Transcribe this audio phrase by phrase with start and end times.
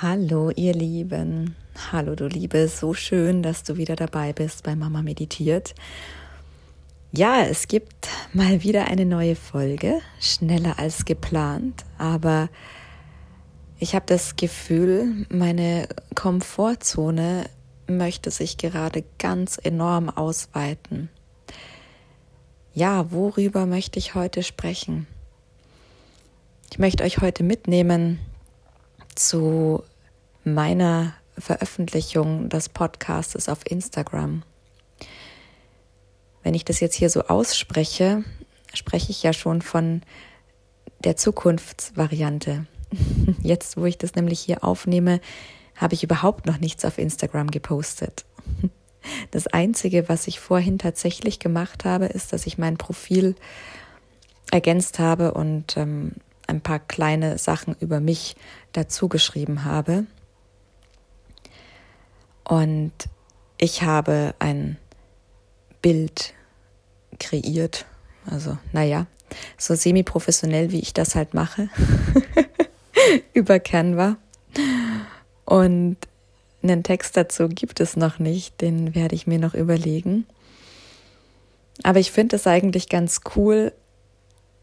[0.00, 1.56] Hallo, ihr Lieben.
[1.90, 2.68] Hallo, du Liebe.
[2.68, 5.74] So schön, dass du wieder dabei bist bei Mama Meditiert.
[7.10, 12.48] Ja, es gibt mal wieder eine neue Folge, schneller als geplant, aber
[13.80, 17.50] ich habe das Gefühl, meine Komfortzone
[17.88, 21.08] möchte sich gerade ganz enorm ausweiten.
[22.72, 25.08] Ja, worüber möchte ich heute sprechen?
[26.70, 28.20] Ich möchte euch heute mitnehmen
[29.16, 29.82] zu
[30.54, 34.42] meiner Veröffentlichung des Podcasts auf Instagram.
[36.42, 38.24] Wenn ich das jetzt hier so ausspreche,
[38.74, 40.02] spreche ich ja schon von
[41.04, 42.66] der Zukunftsvariante.
[43.42, 45.20] Jetzt, wo ich das nämlich hier aufnehme,
[45.76, 48.24] habe ich überhaupt noch nichts auf Instagram gepostet.
[49.30, 53.36] Das Einzige, was ich vorhin tatsächlich gemacht habe, ist, dass ich mein Profil
[54.50, 56.12] ergänzt habe und ähm,
[56.46, 58.36] ein paar kleine Sachen über mich
[58.72, 60.04] dazu geschrieben habe.
[62.48, 62.92] Und
[63.58, 64.78] ich habe ein
[65.82, 66.34] Bild
[67.20, 67.86] kreiert.
[68.24, 69.06] Also, naja,
[69.56, 71.68] so semi-professionell, wie ich das halt mache,
[73.34, 74.16] über Canva.
[75.44, 75.98] Und
[76.62, 80.26] einen Text dazu gibt es noch nicht, den werde ich mir noch überlegen.
[81.82, 83.72] Aber ich finde es eigentlich ganz cool,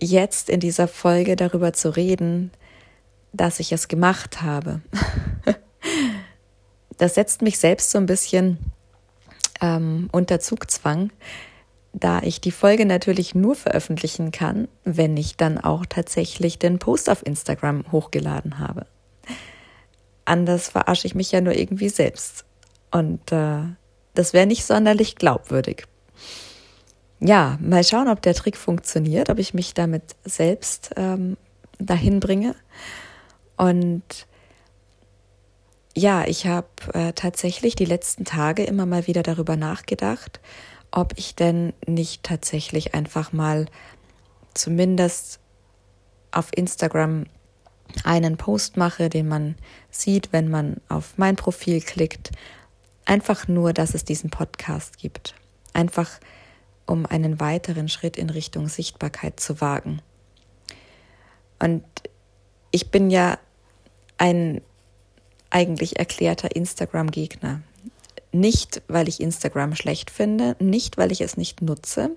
[0.00, 2.50] jetzt in dieser Folge darüber zu reden,
[3.32, 4.80] dass ich es gemacht habe.
[6.98, 8.58] das setzt mich selbst so ein bisschen
[9.60, 11.10] ähm, unter Zugzwang,
[11.92, 17.08] da ich die Folge natürlich nur veröffentlichen kann, wenn ich dann auch tatsächlich den Post
[17.08, 18.86] auf Instagram hochgeladen habe.
[20.24, 22.44] Anders verarsche ich mich ja nur irgendwie selbst.
[22.90, 23.62] Und äh,
[24.14, 25.86] das wäre nicht sonderlich glaubwürdig
[27.20, 31.36] ja, mal schauen, ob der Trick funktioniert, ob ich mich damit selbst ähm,
[31.78, 32.54] dahin bringe.
[33.56, 34.27] Und
[35.98, 40.40] ja, ich habe äh, tatsächlich die letzten Tage immer mal wieder darüber nachgedacht,
[40.92, 43.66] ob ich denn nicht tatsächlich einfach mal
[44.54, 45.40] zumindest
[46.30, 47.26] auf Instagram
[48.04, 49.56] einen Post mache, den man
[49.90, 52.30] sieht, wenn man auf mein Profil klickt.
[53.04, 55.34] Einfach nur, dass es diesen Podcast gibt.
[55.72, 56.20] Einfach
[56.86, 60.00] um einen weiteren Schritt in Richtung Sichtbarkeit zu wagen.
[61.58, 61.84] Und
[62.70, 63.38] ich bin ja
[64.16, 64.60] ein
[65.50, 67.62] eigentlich erklärter Instagram-Gegner.
[68.32, 72.10] Nicht, weil ich Instagram schlecht finde, nicht, weil ich es nicht nutze,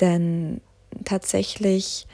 [0.00, 0.60] denn
[1.04, 2.06] tatsächlich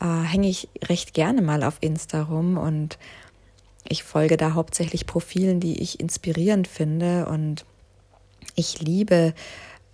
[0.00, 2.98] äh, hänge ich recht gerne mal auf Insta rum und
[3.88, 7.64] ich folge da hauptsächlich Profilen, die ich inspirierend finde und
[8.54, 9.34] ich liebe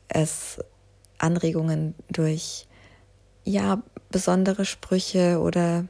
[0.08, 0.58] es,
[1.18, 2.66] Anregungen durch
[3.44, 5.86] ja besondere Sprüche oder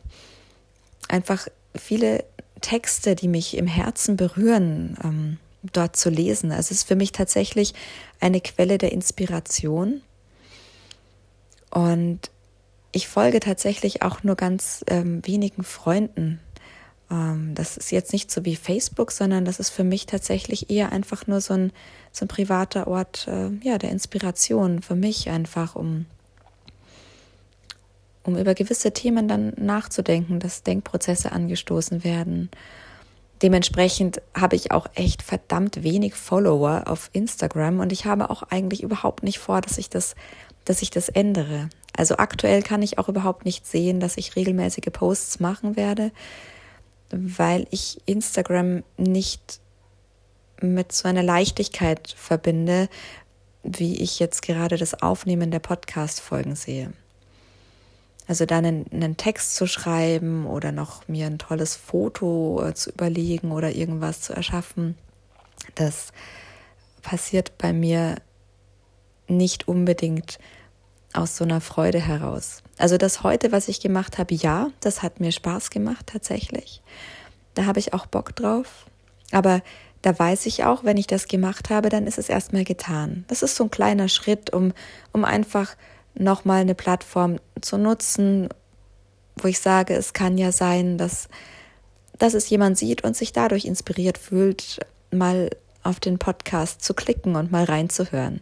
[1.09, 2.25] einfach viele
[2.61, 5.39] Texte, die mich im Herzen berühren, ähm,
[5.73, 6.51] dort zu lesen.
[6.53, 7.75] Also es ist für mich tatsächlich
[8.21, 10.03] eine Quelle der Inspiration.
[11.71, 12.31] Und
[12.93, 16.41] ich folge tatsächlich auch nur ganz ähm, wenigen Freunden.
[17.11, 20.93] Ähm, das ist jetzt nicht so wie Facebook, sondern das ist für mich tatsächlich eher
[20.93, 21.73] einfach nur so ein,
[22.13, 26.07] so ein privater Ort äh, ja, der Inspiration für mich einfach, um,
[28.27, 32.51] um über gewisse Themen dann nachzudenken, dass Denkprozesse angestoßen werden.
[33.43, 38.83] Dementsprechend habe ich auch echt verdammt wenig Follower auf Instagram und ich habe auch eigentlich
[38.83, 40.15] überhaupt nicht vor, dass ich das,
[40.65, 41.69] dass ich das ändere.
[41.95, 46.13] Also aktuell kann ich auch überhaupt nicht sehen, dass ich regelmäßige Posts machen werde,
[47.11, 49.61] weil ich Instagram nicht
[50.63, 52.89] mit so einer Leichtigkeit verbinde,
[53.63, 56.93] wie ich jetzt gerade das Aufnehmen der Podcast-Folgen sehe.
[58.29, 62.91] Also dann einen, einen, Text zu schreiben oder noch mir ein tolles Foto äh, zu
[62.91, 64.97] überlegen oder irgendwas zu erschaffen,
[65.77, 66.13] das
[67.03, 68.17] passiert bei mir
[69.29, 70.39] nicht unbedingt
[71.13, 72.63] aus so einer Freude heraus.
[72.79, 76.83] Also das heute, was ich gemacht habe, ja, das hat mir Spaß gemacht tatsächlich.
[77.55, 78.87] Da habe ich auch Bock drauf.
[79.33, 79.63] Aber
[80.03, 83.25] da weiß ich auch, wenn ich das gemacht habe, dann ist es erstmal getan.
[83.29, 84.73] Das ist so ein kleiner Schritt, um,
[85.13, 85.75] um einfach
[86.19, 88.49] nochmal eine Plattform zu nutzen,
[89.37, 91.29] wo ich sage, es kann ja sein, dass,
[92.19, 94.81] dass es jemand sieht und sich dadurch inspiriert fühlt,
[95.11, 95.51] mal
[95.83, 98.41] auf den Podcast zu klicken und mal reinzuhören.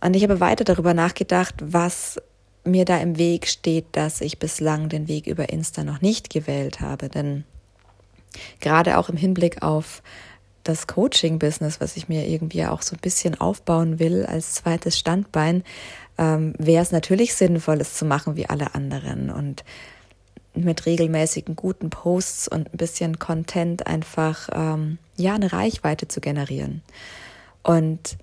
[0.00, 2.20] Und ich habe weiter darüber nachgedacht, was
[2.64, 6.80] mir da im Weg steht, dass ich bislang den Weg über Insta noch nicht gewählt
[6.80, 7.08] habe.
[7.08, 7.44] Denn
[8.60, 10.02] gerade auch im Hinblick auf
[10.68, 15.64] das Coaching-Business, was ich mir irgendwie auch so ein bisschen aufbauen will als zweites Standbein,
[16.18, 19.30] ähm, wäre es natürlich sinnvoll, es zu machen wie alle anderen.
[19.30, 19.64] Und
[20.54, 26.82] mit regelmäßigen guten Posts und ein bisschen Content einfach ähm, ja eine Reichweite zu generieren.
[27.62, 28.18] Und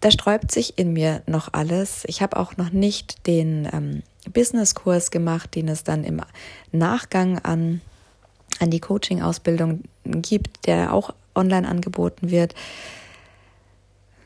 [0.00, 2.04] da sträubt sich in mir noch alles.
[2.06, 4.02] Ich habe auch noch nicht den ähm,
[4.32, 6.20] Businesskurs gemacht, den es dann im
[6.72, 7.80] Nachgang an,
[8.58, 12.54] an die Coaching-Ausbildung gibt, der auch online angeboten wird.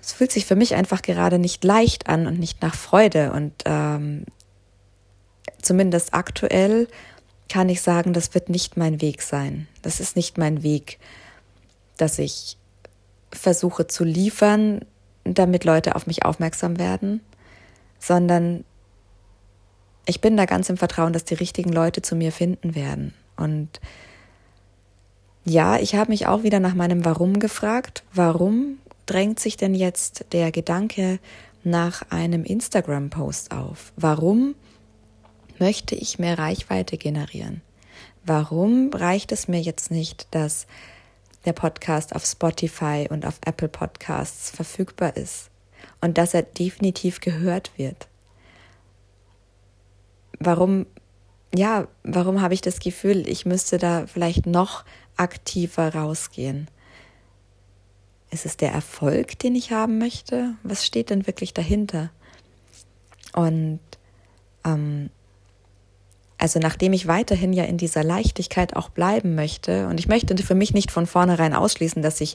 [0.00, 3.32] Es fühlt sich für mich einfach gerade nicht leicht an und nicht nach Freude.
[3.32, 4.24] Und ähm,
[5.60, 6.88] zumindest aktuell
[7.48, 9.68] kann ich sagen, das wird nicht mein Weg sein.
[9.82, 10.98] Das ist nicht mein Weg,
[11.96, 12.56] dass ich
[13.30, 14.84] versuche zu liefern,
[15.24, 17.20] damit Leute auf mich aufmerksam werden,
[17.98, 18.64] sondern
[20.06, 23.14] ich bin da ganz im Vertrauen, dass die richtigen Leute zu mir finden werden.
[23.36, 23.80] Und
[25.44, 28.04] ja, ich habe mich auch wieder nach meinem Warum gefragt.
[28.12, 31.18] Warum drängt sich denn jetzt der Gedanke
[31.64, 33.92] nach einem Instagram-Post auf?
[33.96, 34.54] Warum
[35.58, 37.62] möchte ich mehr Reichweite generieren?
[38.24, 40.66] Warum reicht es mir jetzt nicht, dass
[41.44, 45.50] der Podcast auf Spotify und auf Apple Podcasts verfügbar ist
[46.00, 48.08] und dass er definitiv gehört wird.
[50.38, 50.86] Warum,
[51.54, 54.84] ja, warum habe ich das Gefühl, ich müsste da vielleicht noch
[55.22, 56.68] aktiver rausgehen?
[58.30, 60.54] Ist es der Erfolg, den ich haben möchte?
[60.62, 62.10] Was steht denn wirklich dahinter?
[63.34, 63.80] Und
[64.64, 65.10] ähm,
[66.38, 70.56] also nachdem ich weiterhin ja in dieser Leichtigkeit auch bleiben möchte, und ich möchte für
[70.56, 72.34] mich nicht von vornherein ausschließen, dass sich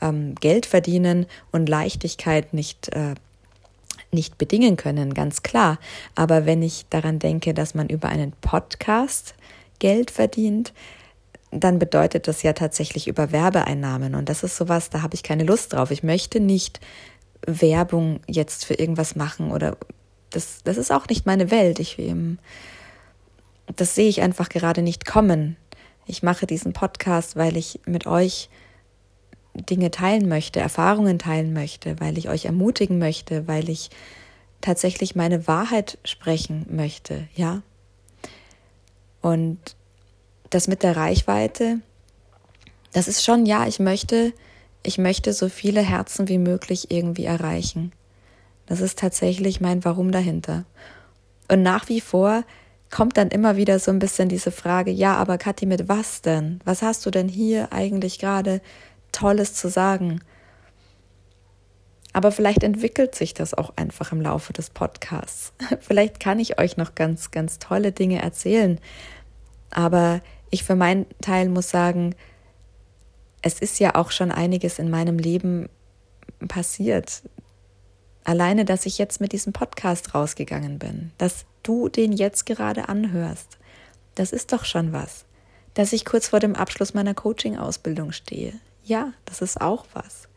[0.00, 3.14] ähm, Geld verdienen und Leichtigkeit nicht, äh,
[4.12, 5.80] nicht bedingen können, ganz klar.
[6.14, 9.34] Aber wenn ich daran denke, dass man über einen Podcast
[9.80, 10.72] Geld verdient,
[11.50, 14.14] dann bedeutet das ja tatsächlich über Werbeeinnahmen.
[14.14, 15.90] Und das ist sowas, da habe ich keine Lust drauf.
[15.90, 16.80] Ich möchte nicht
[17.46, 19.76] Werbung jetzt für irgendwas machen oder
[20.30, 21.78] das, das ist auch nicht meine Welt.
[21.78, 22.38] Ich, ähm,
[23.76, 25.56] das sehe ich einfach gerade nicht kommen.
[26.06, 28.50] Ich mache diesen Podcast, weil ich mit euch
[29.54, 33.90] Dinge teilen möchte, Erfahrungen teilen möchte, weil ich euch ermutigen möchte, weil ich
[34.60, 37.62] tatsächlich meine Wahrheit sprechen möchte, ja.
[39.20, 39.76] Und
[40.50, 41.80] das mit der Reichweite,
[42.92, 44.32] das ist schon, ja, ich möchte,
[44.82, 47.92] ich möchte so viele Herzen wie möglich irgendwie erreichen.
[48.66, 50.64] Das ist tatsächlich mein Warum dahinter.
[51.50, 52.44] Und nach wie vor
[52.90, 56.60] kommt dann immer wieder so ein bisschen diese Frage, ja, aber Kathi, mit was denn?
[56.64, 58.60] Was hast du denn hier eigentlich gerade
[59.12, 60.20] Tolles zu sagen?
[62.12, 65.52] Aber vielleicht entwickelt sich das auch einfach im Laufe des Podcasts.
[65.80, 68.80] Vielleicht kann ich euch noch ganz, ganz tolle Dinge erzählen.
[69.70, 72.14] Aber ich für meinen Teil muss sagen,
[73.42, 75.68] es ist ja auch schon einiges in meinem Leben
[76.48, 77.22] passiert.
[78.24, 83.58] Alleine, dass ich jetzt mit diesem Podcast rausgegangen bin, dass du den jetzt gerade anhörst,
[84.14, 85.24] das ist doch schon was.
[85.74, 88.54] Dass ich kurz vor dem Abschluss meiner Coaching-Ausbildung stehe,
[88.84, 90.28] ja, das ist auch was.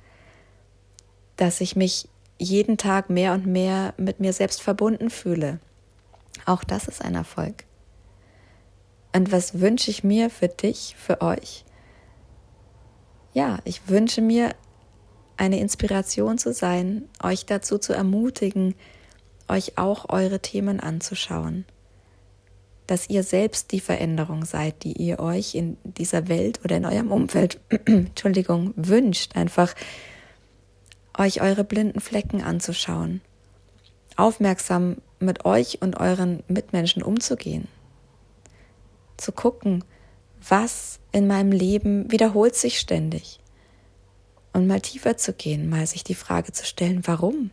[1.38, 5.60] Dass ich mich jeden Tag mehr und mehr mit mir selbst verbunden fühle,
[6.46, 7.66] auch das ist ein Erfolg.
[9.14, 11.66] Und was wünsche ich mir für dich, für euch?
[13.34, 14.56] Ja, ich wünsche mir
[15.38, 18.76] eine Inspiration zu sein, euch dazu zu ermutigen,
[19.48, 21.66] euch auch eure Themen anzuschauen.
[22.88, 27.12] Dass ihr selbst die Veränderung seid, die ihr euch in dieser Welt oder in eurem
[27.12, 29.36] Umfeld, Entschuldigung, wünscht.
[29.36, 29.74] Einfach
[31.18, 33.22] euch eure blinden Flecken anzuschauen.
[34.16, 37.68] Aufmerksam mit euch und euren Mitmenschen umzugehen.
[39.22, 39.84] Zu gucken,
[40.50, 43.40] was in meinem Leben wiederholt sich ständig.
[44.52, 47.52] Und mal tiefer zu gehen, mal sich die Frage zu stellen, warum?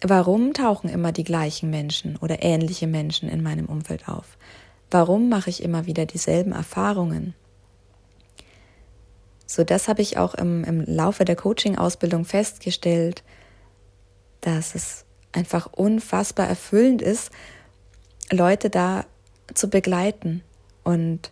[0.00, 4.38] Warum tauchen immer die gleichen Menschen oder ähnliche Menschen in meinem Umfeld auf?
[4.90, 7.34] Warum mache ich immer wieder dieselben Erfahrungen?
[9.46, 13.24] So, das habe ich auch im, im Laufe der Coaching-Ausbildung festgestellt,
[14.40, 17.30] dass es einfach unfassbar erfüllend ist,
[18.32, 19.04] Leute da
[19.54, 20.42] zu begleiten
[20.84, 21.30] und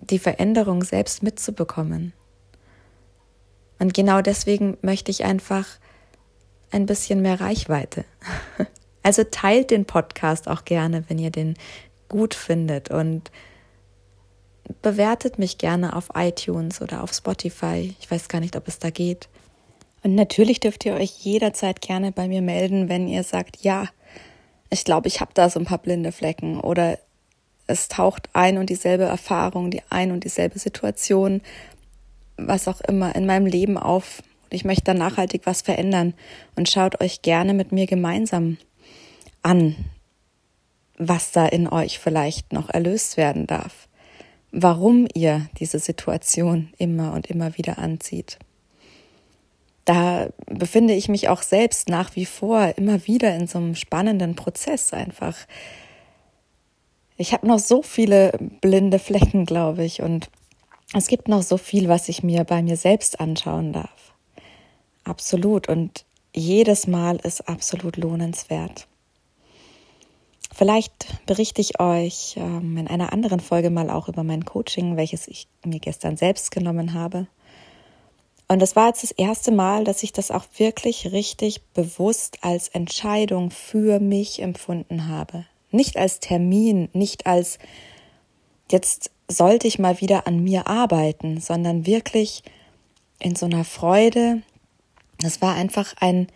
[0.00, 2.12] die Veränderung selbst mitzubekommen.
[3.78, 5.66] Und genau deswegen möchte ich einfach
[6.70, 8.04] ein bisschen mehr Reichweite.
[9.04, 11.56] Also teilt den Podcast auch gerne, wenn ihr den
[12.08, 13.32] gut findet und
[14.80, 17.96] bewertet mich gerne auf iTunes oder auf Spotify.
[17.98, 19.28] Ich weiß gar nicht, ob es da geht.
[20.04, 23.88] Und natürlich dürft ihr euch jederzeit gerne bei mir melden, wenn ihr sagt, ja,
[24.72, 26.58] ich glaube, ich habe da so ein paar blinde Flecken.
[26.58, 26.98] Oder
[27.66, 31.42] es taucht ein und dieselbe Erfahrung, die ein und dieselbe Situation,
[32.38, 34.22] was auch immer in meinem Leben auf.
[34.48, 36.14] Ich möchte da nachhaltig was verändern.
[36.56, 38.56] Und schaut euch gerne mit mir gemeinsam
[39.42, 39.76] an,
[40.96, 43.88] was da in euch vielleicht noch erlöst werden darf,
[44.52, 48.38] warum ihr diese Situation immer und immer wieder anzieht.
[49.84, 54.36] Da befinde ich mich auch selbst nach wie vor immer wieder in so einem spannenden
[54.36, 55.36] Prozess einfach.
[57.16, 60.30] Ich habe noch so viele blinde Flecken, glaube ich, und
[60.94, 64.12] es gibt noch so viel, was ich mir bei mir selbst anschauen darf.
[65.04, 65.68] Absolut.
[65.68, 68.86] Und jedes Mal ist absolut lohnenswert.
[70.54, 75.26] Vielleicht berichte ich euch ähm, in einer anderen Folge mal auch über mein Coaching, welches
[75.28, 77.26] ich mir gestern selbst genommen habe.
[78.52, 82.68] Und das war jetzt das erste Mal, dass ich das auch wirklich richtig bewusst als
[82.68, 85.46] Entscheidung für mich empfunden habe.
[85.70, 87.58] Nicht als Termin, nicht als
[88.70, 92.42] jetzt sollte ich mal wieder an mir arbeiten, sondern wirklich
[93.18, 94.42] in so einer Freude.
[95.18, 96.26] Das war einfach ein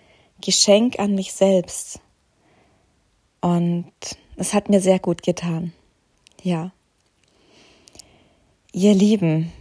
[0.40, 2.00] Geschenk an mich selbst.
[3.42, 3.92] Und
[4.36, 5.74] es hat mir sehr gut getan.
[6.42, 6.72] Ja.
[8.72, 9.52] Ihr Lieben,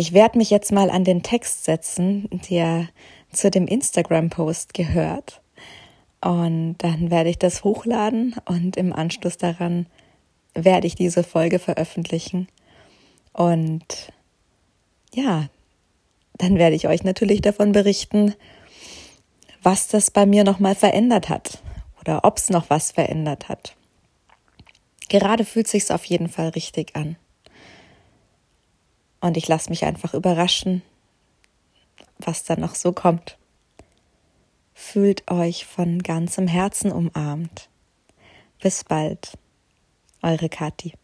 [0.00, 2.88] ich werde mich jetzt mal an den Text setzen, der
[3.30, 5.42] zu dem Instagram-Post gehört.
[6.22, 9.84] Und dann werde ich das hochladen und im Anschluss daran
[10.54, 12.48] werde ich diese Folge veröffentlichen.
[13.34, 14.10] Und
[15.12, 15.50] ja,
[16.38, 18.34] dann werde ich euch natürlich davon berichten,
[19.62, 21.58] was das bei mir nochmal verändert hat
[22.00, 23.76] oder ob es noch was verändert hat.
[25.10, 27.16] Gerade fühlt sich's auf jeden Fall richtig an.
[29.20, 30.82] Und ich lasse mich einfach überraschen,
[32.18, 33.36] was da noch so kommt.
[34.74, 37.68] Fühlt euch von ganzem Herzen umarmt.
[38.62, 39.38] Bis bald,
[40.22, 40.94] eure Kathi.